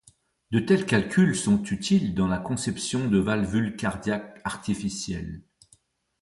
De 0.49 0.57
tels 0.57 0.87
calculs 0.87 1.35
sont 1.35 1.61
utiles 1.65 2.15
dans 2.15 2.27
la 2.27 2.39
conception 2.39 3.07
de 3.07 3.19
valvules 3.19 3.75
cardiaques 3.75 4.41
artificielles. 4.43 5.43